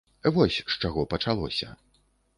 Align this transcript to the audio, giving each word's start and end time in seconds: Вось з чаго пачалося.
Вось 0.37 0.57
з 0.75 0.79
чаго 0.85 1.05
пачалося. 1.13 1.73